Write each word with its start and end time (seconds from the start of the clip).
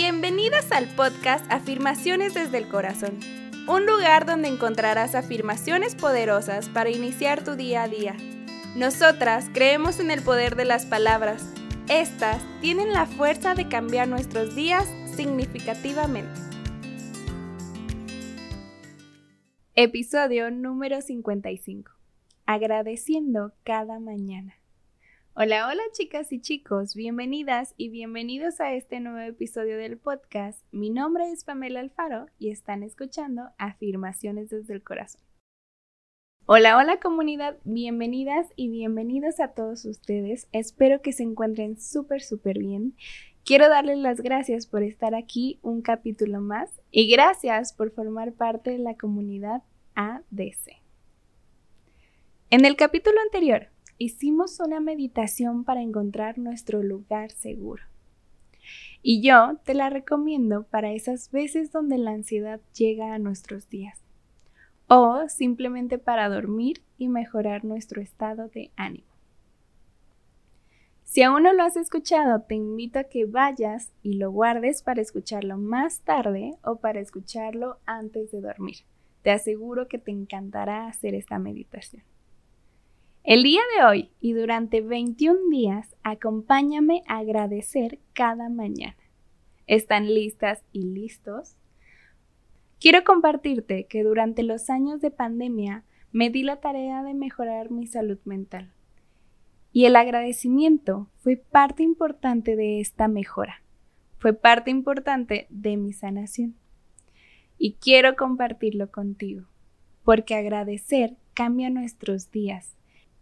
Bienvenidas 0.00 0.70
al 0.70 0.86
podcast 0.94 1.44
Afirmaciones 1.50 2.32
desde 2.32 2.58
el 2.58 2.68
Corazón, 2.68 3.18
un 3.66 3.84
lugar 3.84 4.26
donde 4.26 4.46
encontrarás 4.46 5.16
afirmaciones 5.16 5.96
poderosas 5.96 6.68
para 6.68 6.88
iniciar 6.88 7.42
tu 7.42 7.56
día 7.56 7.82
a 7.82 7.88
día. 7.88 8.14
Nosotras 8.76 9.50
creemos 9.52 9.98
en 9.98 10.12
el 10.12 10.22
poder 10.22 10.54
de 10.54 10.66
las 10.66 10.86
palabras. 10.86 11.52
Estas 11.88 12.40
tienen 12.60 12.92
la 12.92 13.06
fuerza 13.06 13.56
de 13.56 13.68
cambiar 13.68 14.06
nuestros 14.06 14.54
días 14.54 14.86
significativamente. 15.16 16.40
Episodio 19.74 20.52
número 20.52 21.00
55. 21.00 21.90
Agradeciendo 22.46 23.52
cada 23.64 23.98
mañana. 23.98 24.54
Hola, 25.40 25.68
hola 25.68 25.82
chicas 25.92 26.32
y 26.32 26.40
chicos, 26.40 26.96
bienvenidas 26.96 27.72
y 27.76 27.90
bienvenidos 27.90 28.60
a 28.60 28.74
este 28.74 28.98
nuevo 28.98 29.20
episodio 29.20 29.78
del 29.78 29.96
podcast. 29.96 30.64
Mi 30.72 30.90
nombre 30.90 31.30
es 31.30 31.44
Pamela 31.44 31.78
Alfaro 31.78 32.26
y 32.40 32.50
están 32.50 32.82
escuchando 32.82 33.50
Afirmaciones 33.56 34.50
desde 34.50 34.74
el 34.74 34.82
Corazón. 34.82 35.20
Hola, 36.46 36.76
hola 36.76 36.98
comunidad, 36.98 37.56
bienvenidas 37.62 38.48
y 38.56 38.68
bienvenidos 38.68 39.38
a 39.38 39.54
todos 39.54 39.84
ustedes. 39.84 40.48
Espero 40.50 41.02
que 41.02 41.12
se 41.12 41.22
encuentren 41.22 41.80
súper, 41.80 42.20
súper 42.20 42.58
bien. 42.58 42.96
Quiero 43.44 43.68
darles 43.68 43.98
las 43.98 44.20
gracias 44.20 44.66
por 44.66 44.82
estar 44.82 45.14
aquí 45.14 45.60
un 45.62 45.82
capítulo 45.82 46.40
más 46.40 46.68
y 46.90 47.08
gracias 47.08 47.72
por 47.72 47.92
formar 47.92 48.32
parte 48.32 48.72
de 48.72 48.78
la 48.78 48.96
comunidad 48.96 49.62
ADC. 49.94 50.82
En 52.50 52.64
el 52.64 52.74
capítulo 52.74 53.20
anterior 53.20 53.68
hicimos 53.98 54.60
una 54.60 54.80
meditación 54.80 55.64
para 55.64 55.82
encontrar 55.82 56.38
nuestro 56.38 56.82
lugar 56.82 57.32
seguro. 57.32 57.82
Y 59.02 59.22
yo 59.22 59.56
te 59.64 59.74
la 59.74 59.90
recomiendo 59.90 60.64
para 60.64 60.92
esas 60.92 61.30
veces 61.30 61.72
donde 61.72 61.98
la 61.98 62.12
ansiedad 62.12 62.60
llega 62.76 63.14
a 63.14 63.18
nuestros 63.18 63.68
días. 63.68 64.02
O 64.86 65.28
simplemente 65.28 65.98
para 65.98 66.28
dormir 66.28 66.82
y 66.96 67.08
mejorar 67.08 67.64
nuestro 67.64 68.00
estado 68.00 68.48
de 68.48 68.70
ánimo. 68.76 69.06
Si 71.04 71.22
aún 71.22 71.42
no 71.42 71.52
lo 71.52 71.62
has 71.62 71.76
escuchado, 71.76 72.42
te 72.42 72.54
invito 72.54 72.98
a 72.98 73.04
que 73.04 73.24
vayas 73.24 73.92
y 74.02 74.14
lo 74.14 74.30
guardes 74.30 74.82
para 74.82 75.00
escucharlo 75.00 75.56
más 75.56 76.00
tarde 76.00 76.56
o 76.62 76.76
para 76.76 77.00
escucharlo 77.00 77.78
antes 77.86 78.30
de 78.30 78.40
dormir. 78.40 78.78
Te 79.22 79.30
aseguro 79.30 79.88
que 79.88 79.98
te 79.98 80.10
encantará 80.10 80.86
hacer 80.86 81.14
esta 81.14 81.38
meditación. 81.38 82.02
El 83.28 83.42
día 83.42 83.60
de 83.76 83.84
hoy 83.84 84.10
y 84.22 84.32
durante 84.32 84.80
21 84.80 85.50
días, 85.50 85.94
acompáñame 86.02 87.02
a 87.06 87.18
agradecer 87.18 87.98
cada 88.14 88.48
mañana. 88.48 88.96
¿Están 89.66 90.06
listas 90.06 90.64
y 90.72 90.84
listos? 90.84 91.58
Quiero 92.80 93.04
compartirte 93.04 93.84
que 93.84 94.02
durante 94.02 94.42
los 94.42 94.70
años 94.70 95.02
de 95.02 95.10
pandemia 95.10 95.84
me 96.10 96.30
di 96.30 96.42
la 96.42 96.60
tarea 96.60 97.02
de 97.02 97.12
mejorar 97.12 97.70
mi 97.70 97.86
salud 97.86 98.18
mental. 98.24 98.72
Y 99.74 99.84
el 99.84 99.96
agradecimiento 99.96 101.10
fue 101.18 101.36
parte 101.36 101.82
importante 101.82 102.56
de 102.56 102.80
esta 102.80 103.08
mejora. 103.08 103.62
Fue 104.16 104.32
parte 104.32 104.70
importante 104.70 105.46
de 105.50 105.76
mi 105.76 105.92
sanación. 105.92 106.56
Y 107.58 107.74
quiero 107.74 108.16
compartirlo 108.16 108.90
contigo, 108.90 109.44
porque 110.02 110.34
agradecer 110.34 111.18
cambia 111.34 111.68
nuestros 111.68 112.30
días 112.30 112.78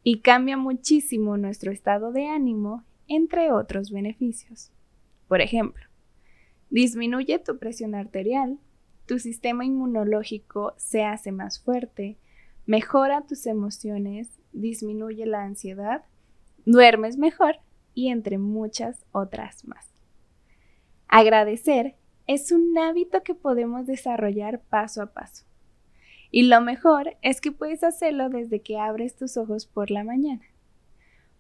y 0.09 0.21
cambia 0.21 0.57
muchísimo 0.57 1.37
nuestro 1.37 1.73
estado 1.73 2.13
de 2.13 2.29
ánimo, 2.29 2.85
entre 3.09 3.51
otros 3.51 3.91
beneficios. 3.91 4.71
Por 5.27 5.41
ejemplo, 5.41 5.85
disminuye 6.71 7.41
tu 7.41 7.59
presión 7.59 7.97
arterial, 7.97 8.61
tu 9.07 9.19
sistema 9.19 9.65
inmunológico 9.65 10.75
se 10.77 11.03
hace 11.03 11.33
más 11.33 11.59
fuerte, 11.59 12.19
mejora 12.67 13.23
tus 13.23 13.47
emociones, 13.47 14.39
disminuye 14.53 15.27
la 15.27 15.43
ansiedad, 15.43 16.05
duermes 16.67 17.19
mejor 17.19 17.57
y 17.93 18.11
entre 18.11 18.39
muchas 18.39 19.05
otras 19.11 19.67
más. 19.67 19.91
Agradecer 21.09 21.97
es 22.29 22.53
un 22.53 22.79
hábito 22.79 23.25
que 23.25 23.35
podemos 23.35 23.87
desarrollar 23.89 24.61
paso 24.71 25.03
a 25.03 25.07
paso. 25.07 25.46
Y 26.31 26.45
lo 26.45 26.61
mejor 26.61 27.17
es 27.23 27.41
que 27.41 27.53
puedes 27.53 27.85
hacerlo 27.85 28.29
desde 28.29 28.61
que 28.61 28.79
abres 28.79 29.17
tus 29.17 29.37
ojos 29.37 29.67
por 29.67 29.91
la 29.91 30.05
mañana. 30.05 30.43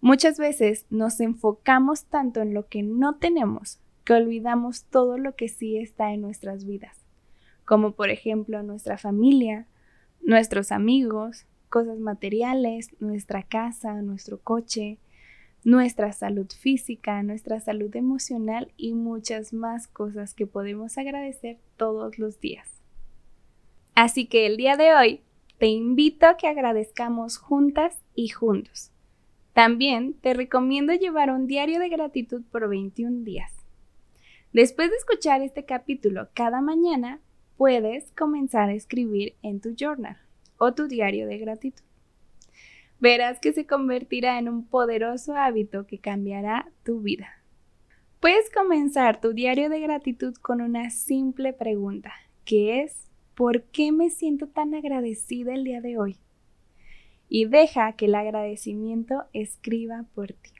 Muchas 0.00 0.38
veces 0.38 0.86
nos 0.90 1.20
enfocamos 1.20 2.04
tanto 2.04 2.40
en 2.40 2.54
lo 2.54 2.68
que 2.68 2.82
no 2.82 3.16
tenemos 3.16 3.80
que 4.06 4.12
olvidamos 4.12 4.84
todo 4.84 5.18
lo 5.18 5.34
que 5.34 5.48
sí 5.48 5.78
está 5.78 6.12
en 6.12 6.22
nuestras 6.22 6.64
vidas, 6.64 7.04
como 7.64 7.90
por 7.90 8.08
ejemplo 8.08 8.62
nuestra 8.62 8.98
familia, 8.98 9.66
nuestros 10.22 10.70
amigos, 10.70 11.44
cosas 11.68 11.98
materiales, 11.98 12.90
nuestra 13.00 13.42
casa, 13.42 14.00
nuestro 14.02 14.38
coche, 14.38 14.98
nuestra 15.64 16.12
salud 16.12 16.46
física, 16.56 17.20
nuestra 17.24 17.58
salud 17.58 17.94
emocional 17.96 18.72
y 18.76 18.94
muchas 18.94 19.52
más 19.52 19.88
cosas 19.88 20.34
que 20.34 20.46
podemos 20.46 20.96
agradecer 20.98 21.58
todos 21.76 22.16
los 22.20 22.38
días. 22.38 22.75
Así 23.96 24.26
que 24.26 24.44
el 24.44 24.58
día 24.58 24.76
de 24.76 24.94
hoy 24.94 25.22
te 25.56 25.68
invito 25.68 26.26
a 26.26 26.36
que 26.36 26.46
agradezcamos 26.46 27.38
juntas 27.38 27.98
y 28.14 28.28
juntos. 28.28 28.92
También 29.54 30.12
te 30.12 30.34
recomiendo 30.34 30.92
llevar 30.92 31.30
un 31.30 31.46
diario 31.46 31.80
de 31.80 31.88
gratitud 31.88 32.42
por 32.52 32.68
21 32.68 33.24
días. 33.24 33.50
Después 34.52 34.90
de 34.90 34.96
escuchar 34.96 35.40
este 35.40 35.64
capítulo 35.64 36.28
cada 36.34 36.60
mañana, 36.60 37.20
puedes 37.56 38.12
comenzar 38.12 38.68
a 38.68 38.74
escribir 38.74 39.34
en 39.40 39.62
tu 39.62 39.74
journal 39.74 40.18
o 40.58 40.74
tu 40.74 40.88
diario 40.88 41.26
de 41.26 41.38
gratitud. 41.38 41.82
Verás 43.00 43.40
que 43.40 43.54
se 43.54 43.66
convertirá 43.66 44.38
en 44.38 44.50
un 44.50 44.66
poderoso 44.66 45.34
hábito 45.36 45.86
que 45.86 46.00
cambiará 46.00 46.70
tu 46.84 47.00
vida. 47.00 47.28
Puedes 48.20 48.50
comenzar 48.52 49.22
tu 49.22 49.32
diario 49.32 49.70
de 49.70 49.80
gratitud 49.80 50.34
con 50.34 50.60
una 50.60 50.90
simple 50.90 51.54
pregunta, 51.54 52.12
que 52.44 52.82
es 52.82 53.05
¿por 53.36 53.64
qué 53.64 53.92
me 53.92 54.10
siento 54.10 54.48
tan 54.48 54.74
agradecida 54.74 55.54
el 55.54 55.62
día 55.62 55.80
de 55.80 55.98
hoy? 55.98 56.18
Y 57.28 57.44
deja 57.44 57.92
que 57.92 58.06
el 58.06 58.14
agradecimiento 58.14 59.24
escriba 59.32 60.06
por 60.14 60.32
ti. 60.32 60.50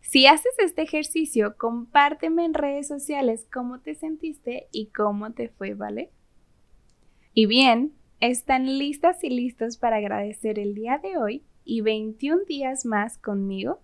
Si 0.00 0.26
haces 0.26 0.52
este 0.58 0.82
ejercicio, 0.82 1.56
compárteme 1.56 2.44
en 2.44 2.54
redes 2.54 2.86
sociales 2.86 3.46
cómo 3.52 3.80
te 3.80 3.94
sentiste 3.94 4.68
y 4.72 4.86
cómo 4.86 5.32
te 5.32 5.48
fue, 5.48 5.74
¿vale? 5.74 6.10
Y 7.34 7.46
bien, 7.46 7.92
¿están 8.20 8.78
listas 8.78 9.22
y 9.24 9.30
listos 9.30 9.78
para 9.78 9.96
agradecer 9.96 10.58
el 10.58 10.74
día 10.74 10.98
de 10.98 11.16
hoy 11.16 11.44
y 11.64 11.80
21 11.80 12.44
días 12.44 12.84
más 12.84 13.16
conmigo? 13.16 13.80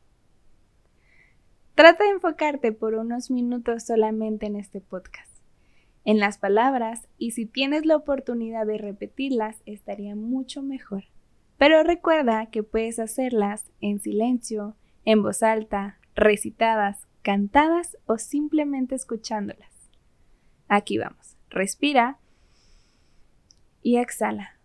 Trata 1.75 2.05
de 2.05 2.11
enfocarte 2.11 2.73
por 2.73 2.95
unos 2.95 3.31
minutos 3.31 3.85
solamente 3.85 4.47
en 4.47 4.57
este 4.57 4.81
podcast 4.81 5.34
en 6.05 6.19
las 6.19 6.39
palabras 6.39 7.09
y 7.19 7.33
si 7.33 7.47
tienes 7.47 7.87
la 7.87 7.97
oportunidad 7.97 8.67
de 8.67 8.79
repetirlas 8.79 9.63
estaría 9.67 10.15
mucho 10.15 10.63
mejor. 10.63 11.05
Pero 11.57 11.83
recuerda 11.83 12.47
que 12.47 12.63
puedes 12.63 12.99
hacerlas 12.99 13.71
en 13.81 14.01
silencio, 14.01 14.77
en 15.05 15.23
voz 15.23 15.43
alta, 15.43 15.99
recitadas, 16.15 17.07
cantadas 17.23 17.97
o 18.07 18.19
simplemente 18.19 18.95
escuchándolas. 18.95 19.91
Aquí 20.69 20.99
vamos. 20.99 21.37
Respira 21.51 22.19
y 23.83 23.97
exhala. 23.99 24.59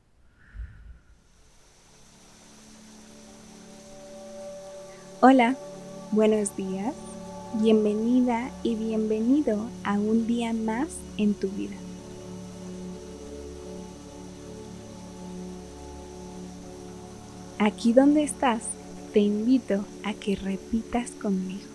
Hola, 5.22 5.58
buenos 6.12 6.56
días 6.56 6.96
Bienvenida 7.56 8.52
y 8.62 8.76
bienvenido 8.76 9.72
a 9.84 9.94
un 9.94 10.28
día 10.28 10.54
más 10.54 10.90
en 11.18 11.34
tu 11.34 11.50
vida. 11.50 11.76
Aquí 17.58 17.92
donde 17.92 18.22
estás, 18.22 18.62
te 19.14 19.22
invito 19.22 19.84
a 20.04 20.14
que 20.14 20.36
repitas 20.36 21.10
conmigo. 21.10 21.66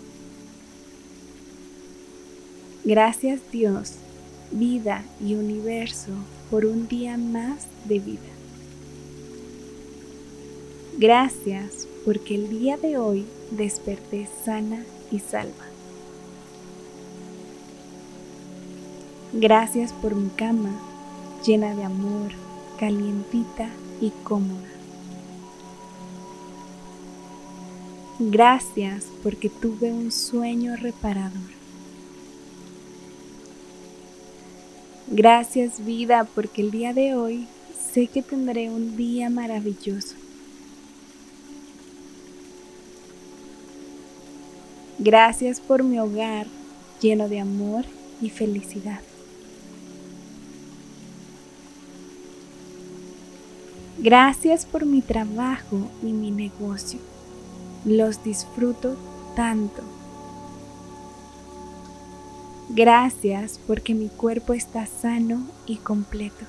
Gracias 2.85 3.41
Dios, 3.51 3.95
vida 4.53 5.05
y 5.21 5.35
universo 5.35 6.13
por 6.53 6.67
un 6.67 6.87
día 6.87 7.17
más 7.17 7.67
de 7.87 7.99
vida. 7.99 8.21
Gracias 10.99 11.89
porque 12.05 12.37
el 12.37 12.49
día 12.49 12.77
de 12.77 12.97
hoy 12.97 13.27
desperté 13.51 14.29
sana 14.45 14.85
y 15.11 15.19
salva. 15.19 15.65
Gracias 19.33 19.93
por 19.93 20.15
mi 20.15 20.29
cama 20.31 20.71
llena 21.45 21.75
de 21.75 21.85
amor, 21.85 22.31
calientita 22.79 23.69
y 24.01 24.11
cómoda. 24.23 24.69
Gracias 28.19 29.07
porque 29.23 29.51
tuve 29.51 29.93
un 29.93 30.13
sueño 30.13 30.77
reparador. 30.77 31.55
Gracias 35.09 35.85
vida 35.85 36.27
porque 36.35 36.63
el 36.63 36.71
día 36.71 36.95
de 36.95 37.15
hoy 37.15 37.47
sé 37.93 38.07
que 38.07 38.23
tendré 38.23 38.71
un 38.71 38.97
día 38.97 39.31
maravilloso. 39.31 40.24
Gracias 45.05 45.61
por 45.61 45.83
mi 45.83 45.99
hogar 45.99 46.47
lleno 46.99 47.29
de 47.29 47.39
amor 47.39 47.85
y 48.23 48.31
felicidad. 48.31 49.01
Gracias 53.99 54.65
por 54.65 54.87
mi 54.87 55.03
trabajo 55.03 55.91
y 56.03 56.07
mi 56.07 56.31
negocio. 56.31 56.99
Los 57.85 58.25
disfruto 58.25 58.97
tanto. 59.37 59.83
Gracias 62.71 63.61
porque 63.67 63.93
mi 63.93 64.09
cuerpo 64.09 64.55
está 64.55 64.87
sano 64.87 65.47
y 65.67 65.77
completo. 65.77 66.47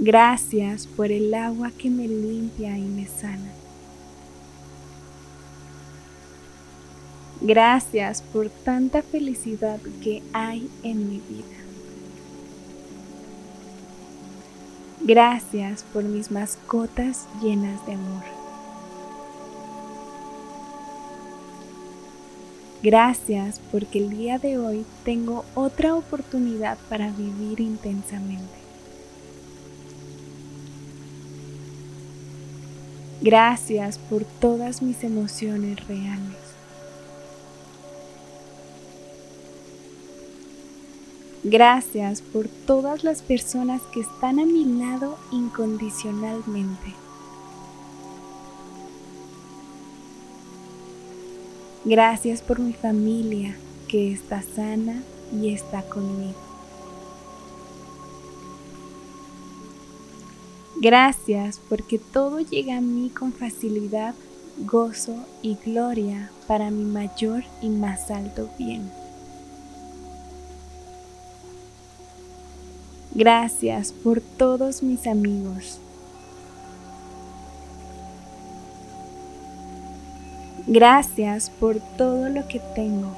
Gracias 0.00 0.88
por 0.88 1.12
el 1.12 1.32
agua 1.32 1.70
que 1.70 1.90
me 1.90 2.08
limpia 2.08 2.76
y 2.76 2.82
me 2.82 3.06
sana. 3.06 3.59
Gracias 7.40 8.20
por 8.20 8.50
tanta 8.50 9.02
felicidad 9.02 9.80
que 10.02 10.22
hay 10.34 10.68
en 10.82 11.08
mi 11.08 11.20
vida. 11.26 11.60
Gracias 15.00 15.82
por 15.82 16.04
mis 16.04 16.30
mascotas 16.30 17.26
llenas 17.42 17.84
de 17.86 17.94
amor. 17.94 18.22
Gracias 22.82 23.60
porque 23.70 23.98
el 23.98 24.10
día 24.10 24.38
de 24.38 24.58
hoy 24.58 24.84
tengo 25.04 25.44
otra 25.54 25.94
oportunidad 25.94 26.76
para 26.90 27.10
vivir 27.10 27.60
intensamente. 27.60 28.60
Gracias 33.22 33.98
por 33.98 34.24
todas 34.24 34.80
mis 34.82 35.04
emociones 35.04 35.86
reales. 35.86 36.49
Gracias 41.42 42.20
por 42.20 42.48
todas 42.48 43.02
las 43.02 43.22
personas 43.22 43.80
que 43.94 44.00
están 44.00 44.38
a 44.38 44.44
mi 44.44 44.66
lado 44.66 45.16
incondicionalmente. 45.32 46.94
Gracias 51.86 52.42
por 52.42 52.58
mi 52.58 52.74
familia 52.74 53.56
que 53.88 54.12
está 54.12 54.42
sana 54.42 55.02
y 55.32 55.54
está 55.54 55.80
conmigo. 55.82 56.38
Gracias 60.76 61.58
porque 61.70 61.98
todo 61.98 62.40
llega 62.40 62.76
a 62.76 62.80
mí 62.82 63.08
con 63.08 63.32
facilidad, 63.32 64.14
gozo 64.58 65.16
y 65.40 65.56
gloria 65.64 66.30
para 66.46 66.70
mi 66.70 66.84
mayor 66.84 67.44
y 67.62 67.70
más 67.70 68.10
alto 68.10 68.50
bien. 68.58 68.99
Gracias 73.12 73.92
por 73.92 74.20
todos 74.20 74.84
mis 74.84 75.08
amigos. 75.08 75.80
Gracias 80.68 81.50
por 81.50 81.80
todo 81.98 82.28
lo 82.28 82.46
que 82.46 82.60
tengo, 82.76 83.12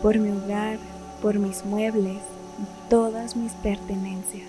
por 0.00 0.18
mi 0.18 0.30
hogar, 0.30 0.78
por 1.20 1.38
mis 1.38 1.66
muebles 1.66 2.16
y 2.16 2.88
todas 2.88 3.36
mis 3.36 3.52
pertenencias. 3.52 4.48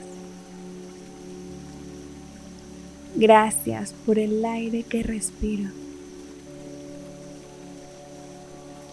Gracias 3.15 3.93
por 4.05 4.17
el 4.17 4.45
aire 4.45 4.83
que 4.83 5.03
respiro. 5.03 5.69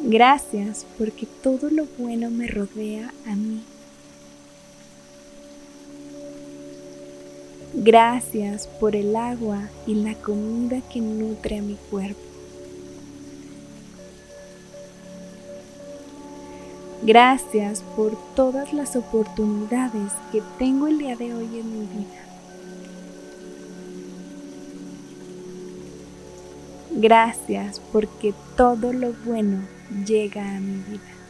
Gracias 0.01 0.85
porque 0.99 1.27
todo 1.43 1.71
lo 1.71 1.87
bueno 1.97 2.31
me 2.31 2.49
rodea 2.49 3.13
a 3.27 3.37
mí. 3.37 3.63
Gracias 7.77 8.69
por 8.79 8.95
el 8.95 9.17
agua 9.17 9.69
y 9.85 9.97
la 9.97 10.15
comida 10.15 10.81
que 10.93 11.01
nutre 11.01 11.59
a 11.59 11.63
mi 11.63 11.75
cuerpo. 11.91 12.21
Gracias 17.03 17.83
por 17.97 18.17
todas 18.37 18.73
las 18.73 18.95
oportunidades 18.95 20.13
que 20.31 20.41
tengo 20.57 20.87
el 20.87 20.99
día 20.99 21.17
de 21.17 21.35
hoy 21.35 21.47
en 21.47 21.81
mi 21.81 21.87
vida. 21.87 22.25
Gracias 26.93 27.81
porque 27.93 28.33
todo 28.57 28.93
lo 28.93 29.13
bueno 29.25 29.59
llega 30.07 30.57
a 30.57 30.61
mi 30.61 30.77
vida. 30.77 31.24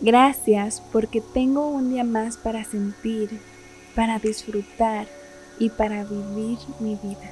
Gracias 0.00 0.82
porque 0.92 1.20
tengo 1.20 1.68
un 1.68 1.90
día 1.90 2.04
más 2.04 2.38
para 2.38 2.64
sentir, 2.64 3.38
para 3.94 4.18
disfrutar 4.18 5.06
y 5.58 5.68
para 5.68 6.04
vivir 6.04 6.58
mi 6.78 6.96
vida. 6.96 7.30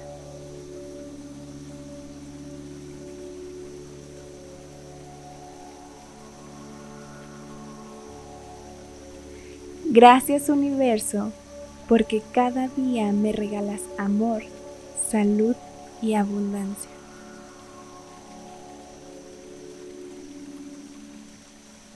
Gracias 9.86 10.50
universo, 10.50 11.32
porque 11.88 12.22
cada 12.32 12.68
día 12.68 13.10
me 13.12 13.32
regalas 13.32 13.80
amor, 13.96 14.42
salud 15.10 15.56
y 16.02 16.12
abundancia. 16.12 16.97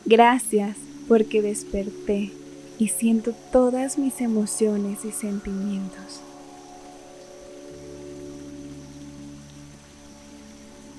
Gracias 0.04 0.76
porque 1.06 1.43
desperté 1.43 2.32
y 2.78 2.88
siento 2.88 3.34
todas 3.52 3.99
mis 3.99 4.20
emociones 4.20 5.04
y 5.04 5.12
sentimientos. 5.12 6.20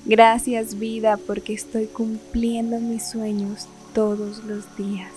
Gracias 0.06 0.78
vida 0.78 1.18
porque 1.18 1.52
estoy 1.52 1.86
cumpliendo 1.86 2.78
mis 2.80 3.06
sueños 3.06 3.68
todos 3.92 4.42
los 4.44 4.64
días. 4.76 5.12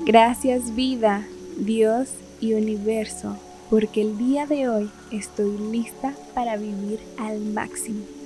Gracias 0.00 0.74
vida, 0.74 1.24
Dios 1.56 2.10
y 2.40 2.52
universo, 2.54 3.36
porque 3.70 4.02
el 4.02 4.18
día 4.18 4.46
de 4.46 4.68
hoy 4.68 4.90
estoy 5.10 5.56
lista 5.70 6.12
para 6.34 6.56
vivir 6.56 6.98
al 7.18 7.40
máximo. 7.40 8.21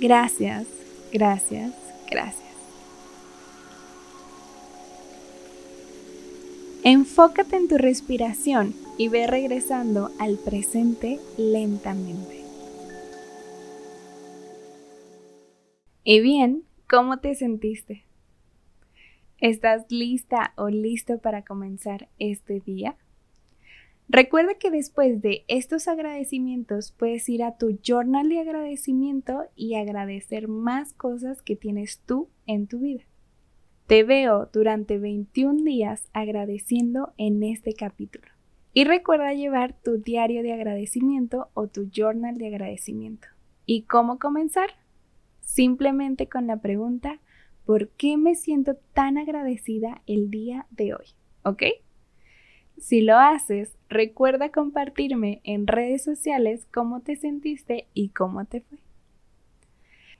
Gracias, 0.00 0.66
gracias, 1.12 1.74
gracias. 2.10 2.40
Enfócate 6.82 7.56
en 7.56 7.68
tu 7.68 7.76
respiración 7.76 8.74
y 8.96 9.08
ve 9.08 9.26
regresando 9.26 10.10
al 10.18 10.38
presente 10.38 11.20
lentamente. 11.36 12.42
Y 16.02 16.20
bien, 16.20 16.64
¿cómo 16.88 17.18
te 17.18 17.34
sentiste? 17.34 18.04
¿Estás 19.36 19.84
lista 19.90 20.54
o 20.56 20.70
listo 20.70 21.18
para 21.18 21.42
comenzar 21.44 22.08
este 22.18 22.60
día? 22.60 22.96
Recuerda 24.12 24.54
que 24.54 24.72
después 24.72 25.22
de 25.22 25.44
estos 25.46 25.86
agradecimientos 25.86 26.90
puedes 26.90 27.28
ir 27.28 27.44
a 27.44 27.56
tu 27.56 27.78
journal 27.80 28.28
de 28.28 28.40
agradecimiento 28.40 29.44
y 29.54 29.76
agradecer 29.76 30.48
más 30.48 30.92
cosas 30.94 31.42
que 31.42 31.54
tienes 31.54 32.00
tú 32.00 32.28
en 32.44 32.66
tu 32.66 32.80
vida. 32.80 33.04
Te 33.86 34.02
veo 34.02 34.50
durante 34.52 34.98
21 34.98 35.62
días 35.62 36.08
agradeciendo 36.12 37.14
en 37.18 37.44
este 37.44 37.72
capítulo. 37.72 38.26
Y 38.72 38.82
recuerda 38.82 39.32
llevar 39.32 39.80
tu 39.80 39.98
diario 39.98 40.42
de 40.42 40.54
agradecimiento 40.54 41.50
o 41.54 41.68
tu 41.68 41.88
journal 41.88 42.36
de 42.36 42.48
agradecimiento. 42.48 43.28
¿Y 43.64 43.82
cómo 43.82 44.18
comenzar? 44.18 44.70
Simplemente 45.40 46.28
con 46.28 46.48
la 46.48 46.56
pregunta, 46.56 47.20
por 47.64 47.90
qué 47.90 48.16
me 48.16 48.34
siento 48.34 48.74
tan 48.92 49.18
agradecida 49.18 50.02
el 50.08 50.32
día 50.32 50.66
de 50.72 50.94
hoy, 50.94 51.06
¿ok? 51.44 51.62
Si 52.80 53.02
lo 53.02 53.18
haces, 53.18 53.76
recuerda 53.90 54.50
compartirme 54.50 55.42
en 55.44 55.66
redes 55.66 56.02
sociales 56.02 56.66
cómo 56.72 57.00
te 57.00 57.14
sentiste 57.14 57.86
y 57.92 58.08
cómo 58.08 58.46
te 58.46 58.62
fue. 58.62 58.78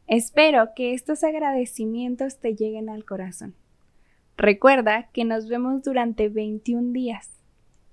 Espero 0.07 0.69
que 0.76 0.93
estos 0.93 1.25
agradecimientos 1.25 2.38
te 2.38 2.55
lleguen 2.55 2.90
al 2.90 3.07
corazón. 3.07 3.55
Recuerda 4.37 5.09
que 5.12 5.25
nos 5.25 5.49
vemos 5.49 5.83
durante 5.83 6.29
21 6.29 6.93
días. 6.93 7.31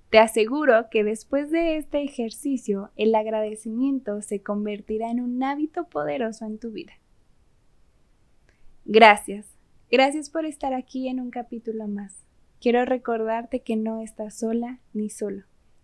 Te 0.10 0.20
aseguro 0.20 0.90
que 0.92 1.06
después 1.06 1.50
de 1.50 1.78
este 1.78 2.04
ejercicio 2.04 2.92
el 2.98 3.16
agradecimiento 3.16 4.22
se 4.22 4.44
convertirá 4.44 5.12
en 5.12 5.22
un 5.22 5.42
hábito 5.44 5.86
poderoso 5.86 6.46
en 6.46 6.58
tu 6.58 6.72
vida. 6.72 6.94
Gracias, 8.84 9.48
gracias 9.90 10.30
por 10.30 10.46
estar 10.46 10.74
aquí 10.74 11.08
en 11.08 11.22
un 11.22 11.30
capítulo 11.30 11.88
más. 11.88 12.27
Quiero 12.60 12.86
recordarte 12.86 13.60
que 13.60 13.76
no 13.76 14.02
estás 14.02 14.40
sola 14.40 14.80
ni 14.94 15.10
solo, 15.10 15.44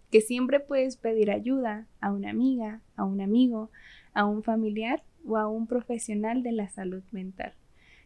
que 0.10 0.22
siempre 0.22 0.60
puedes 0.60 0.98
pedir 0.98 1.30
ayuda 1.30 1.88
a 2.02 2.12
una 2.12 2.32
amiga, 2.32 2.82
a 2.96 3.04
un 3.04 3.22
amigo, 3.22 3.70
a 4.14 4.26
un 4.26 4.42
familiar 4.42 5.04
o 5.26 5.38
a 5.38 5.48
un 5.48 5.68
profesional 5.68 6.42
de 6.42 6.52
la 6.52 6.70
salud 6.70 7.04
mental. 7.12 7.54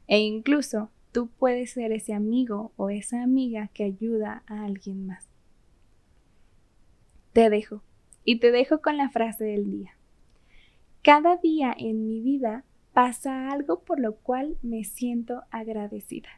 E 0.07 0.19
incluso 0.19 0.91
tú 1.12 1.29
puedes 1.29 1.71
ser 1.71 1.93
ese 1.93 2.13
amigo 2.13 2.74
o 2.75 2.89
esa 2.89 3.24
amiga 3.24 3.69
que 3.74 3.86
ayuda 3.86 4.43
a 4.47 4.65
alguien 4.65 5.07
más. 5.07 5.29
Te 7.31 7.50
dejo 7.50 7.83
y 8.25 8.39
te 8.39 8.51
dejo 8.51 8.81
con 8.81 8.97
la 8.97 9.09
frase 9.09 9.45
del 9.45 9.71
día. 9.71 9.97
Cada 11.03 11.38
día 11.38 11.74
en 11.77 12.05
mi 12.05 12.19
vida 12.19 12.65
pasa 12.91 13.50
algo 13.50 13.83
por 13.83 14.00
lo 14.00 14.15
cual 14.15 14.57
me 14.62 14.83
siento 14.83 15.43
agradecida. 15.51 16.29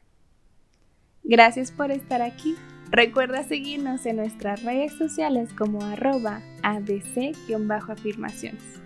Gracias 1.24 1.72
por 1.72 1.92
estar 1.92 2.22
aquí. 2.22 2.56
Recuerda 2.92 3.44
seguirnos 3.44 4.06
en 4.06 4.16
nuestras 4.16 4.64
redes 4.64 4.94
sociales 4.94 5.50
como 5.54 5.84
arroba 5.84 6.42
adc-afirmaciones. 6.64 8.80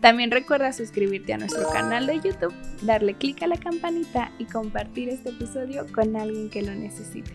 También 0.00 0.30
recuerda 0.30 0.72
suscribirte 0.72 1.32
a 1.32 1.38
nuestro 1.38 1.68
canal 1.70 2.06
de 2.06 2.20
YouTube, 2.20 2.54
darle 2.82 3.14
clic 3.14 3.42
a 3.42 3.48
la 3.48 3.56
campanita 3.56 4.30
y 4.38 4.44
compartir 4.44 5.08
este 5.08 5.30
episodio 5.30 5.86
con 5.92 6.14
alguien 6.16 6.50
que 6.50 6.62
lo 6.62 6.72
necesite. 6.74 7.32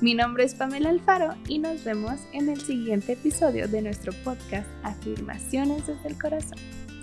Mi 0.00 0.14
nombre 0.14 0.44
es 0.44 0.54
Pamela 0.54 0.88
Alfaro 0.88 1.34
y 1.46 1.58
nos 1.58 1.84
vemos 1.84 2.20
en 2.32 2.48
el 2.48 2.60
siguiente 2.60 3.12
episodio 3.12 3.68
de 3.68 3.82
nuestro 3.82 4.12
podcast 4.24 4.66
Afirmaciones 4.82 5.86
desde 5.86 6.08
el 6.08 6.18
Corazón. 6.18 6.58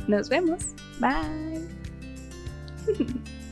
Nos 0.07 0.29
vemos. 0.29 0.73
Bye. 0.99 1.67